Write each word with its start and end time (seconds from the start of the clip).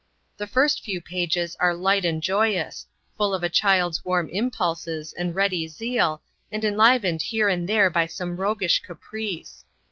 The 0.37 0.47
first 0.47 0.83
few 0.83 0.99
pages 0.99 1.55
are 1.59 1.75
light 1.75 2.05
and 2.05 2.23
joyous, 2.23 2.87
full 3.17 3.35
of 3.35 3.43
a 3.43 3.49
child's 3.49 4.03
warm 4.03 4.29
impulses 4.29 5.13
and 5.13 5.35
ready 5.35 5.67
zeal, 5.67 6.23
and 6.51 6.65
enlivened 6.65 7.21
here 7.21 7.49
and 7.49 7.69
there 7.69 7.91
by 7.91 8.07
some 8.07 8.37
roguish 8.37 8.79
caprice. 8.79 9.63